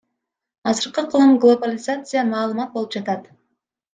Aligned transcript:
Азыркы 0.69 1.03
кылым 1.09 1.33
глобализация, 1.43 2.23
маалымат 2.31 2.69
болуп 2.75 2.91
жатат. 2.97 3.21